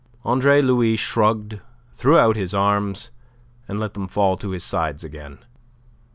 Andre 0.25 0.63
Louis 0.63 0.95
shrugged, 0.95 1.61
threw 1.93 2.17
out 2.17 2.35
his 2.35 2.55
arms, 2.55 3.11
and 3.67 3.79
let 3.79 3.93
them 3.93 4.07
fall 4.07 4.35
to 4.37 4.49
his 4.49 4.63
sides 4.63 5.03
again. 5.03 5.37